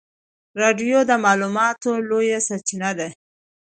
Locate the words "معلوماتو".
1.25-1.91